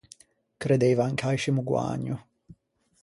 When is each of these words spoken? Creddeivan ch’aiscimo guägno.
Creddeivan 0.63 1.13
ch’aiscimo 1.19 1.65
guägno. 1.69 2.19